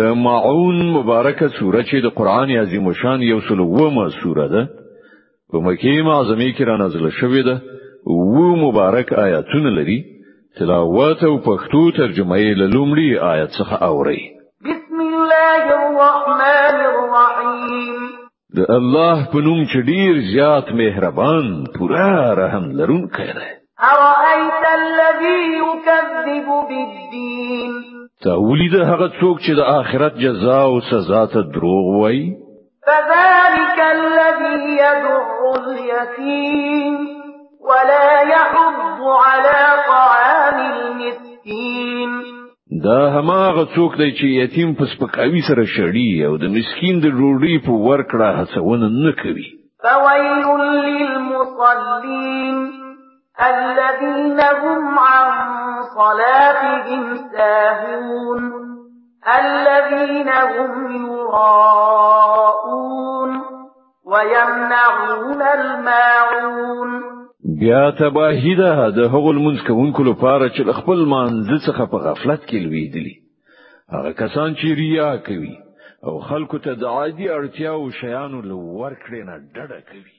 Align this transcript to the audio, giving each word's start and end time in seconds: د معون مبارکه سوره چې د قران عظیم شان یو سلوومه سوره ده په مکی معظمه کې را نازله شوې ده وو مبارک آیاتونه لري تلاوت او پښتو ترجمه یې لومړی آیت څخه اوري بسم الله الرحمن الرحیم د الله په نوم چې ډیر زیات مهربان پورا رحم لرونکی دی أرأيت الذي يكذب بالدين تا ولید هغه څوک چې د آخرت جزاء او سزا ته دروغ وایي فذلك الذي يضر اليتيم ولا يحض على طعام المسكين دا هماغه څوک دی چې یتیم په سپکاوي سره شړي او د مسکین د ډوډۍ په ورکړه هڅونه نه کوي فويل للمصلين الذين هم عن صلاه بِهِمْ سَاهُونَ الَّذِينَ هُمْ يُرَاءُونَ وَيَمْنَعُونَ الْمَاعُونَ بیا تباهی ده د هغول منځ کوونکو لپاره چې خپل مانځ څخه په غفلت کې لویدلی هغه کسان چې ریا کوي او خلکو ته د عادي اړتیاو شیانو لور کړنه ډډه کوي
د 0.00 0.14
معون 0.24 0.78
مبارکه 0.96 1.46
سوره 1.58 1.82
چې 1.88 1.96
د 2.06 2.10
قران 2.18 2.48
عظیم 2.62 2.86
شان 3.02 3.20
یو 3.32 3.38
سلوومه 3.48 4.02
سوره 4.20 4.44
ده 4.54 4.62
په 5.52 5.56
مکی 5.66 5.96
معظمه 6.08 6.48
کې 6.56 6.64
را 6.70 6.76
نازله 6.82 7.10
شوې 7.20 7.42
ده 7.48 7.56
وو 8.06 8.50
مبارک 8.64 9.08
آیاتونه 9.24 9.70
لري 9.78 9.96
تلاوت 10.58 11.20
او 11.30 11.32
پښتو 11.48 11.82
ترجمه 12.00 12.38
یې 12.44 12.52
لومړی 12.72 13.10
آیت 13.32 13.50
څخه 13.58 13.76
اوري 13.90 14.20
بسم 14.66 14.98
الله 15.06 15.64
الرحمن 15.80 16.78
الرحیم 16.92 18.00
د 18.56 18.60
الله 18.78 19.16
په 19.32 19.38
نوم 19.48 19.60
چې 19.70 19.78
ډیر 19.90 20.12
زیات 20.34 20.66
مهربان 20.84 21.46
پورا 21.78 22.14
رحم 22.44 22.64
لرونکی 22.78 23.28
دی 23.42 23.50
أرأيت 23.92 24.62
الذي 24.80 25.40
يكذب 25.62 26.48
بالدين 26.70 27.95
تا 28.24 28.40
ولید 28.40 28.74
هغه 28.74 29.08
څوک 29.20 29.38
چې 29.40 29.54
د 29.54 29.60
آخرت 29.60 30.14
جزاء 30.22 30.64
او 30.64 30.80
سزا 30.90 31.26
ته 31.32 31.42
دروغ 31.54 31.88
وایي 32.00 32.36
فذلك 32.86 33.78
الذي 33.96 34.68
يضر 34.84 35.26
اليتيم 35.56 36.98
ولا 37.68 38.10
يحض 38.34 39.00
على 39.24 39.60
طعام 39.88 40.58
المسكين 40.74 42.10
دا 42.84 43.00
هماغه 43.18 43.64
څوک 43.76 43.92
دی 43.98 44.10
چې 44.12 44.24
یتیم 44.42 44.74
په 44.74 44.84
سپکاوي 44.92 45.42
سره 45.48 45.64
شړي 45.76 46.24
او 46.28 46.36
د 46.36 46.44
مسکین 46.56 47.00
د 47.00 47.06
ډوډۍ 47.18 47.58
په 47.66 47.72
ورکړه 47.88 48.26
هڅونه 48.40 48.86
نه 49.04 49.12
کوي 49.22 49.46
فويل 49.82 50.46
للمصلين 50.88 52.86
الذين 53.46 54.40
هم 54.62 54.98
عن 54.98 55.34
صلاه 55.96 56.35
بِهِمْ 56.86 57.28
سَاهُونَ 57.32 58.40
الَّذِينَ 59.44 60.28
هُمْ 60.28 61.06
يُرَاءُونَ 61.06 63.32
وَيَمْنَعُونَ 64.12 65.42
الْمَاعُونَ 65.58 66.90
بیا 67.60 67.86
تباهی 68.00 68.54
ده 68.60 68.74
د 68.96 68.98
هغول 69.14 69.38
منځ 69.46 69.58
کوونکو 69.68 70.02
لپاره 70.10 70.46
چې 70.54 70.62
خپل 70.80 70.98
مانځ 71.12 71.48
څخه 71.68 71.82
په 71.92 71.98
غفلت 72.06 72.40
کې 72.48 72.56
لویدلی 72.64 73.16
هغه 73.94 74.10
کسان 74.22 74.50
چې 74.58 74.66
ریا 74.80 75.10
کوي 75.28 75.54
او 76.06 76.12
خلکو 76.28 76.56
ته 76.64 76.70
د 76.82 76.84
عادي 76.96 77.26
اړتیاو 77.38 77.90
شیانو 78.00 78.38
لور 78.50 78.90
کړنه 79.04 79.34
ډډه 79.54 79.80
کوي 79.90 80.14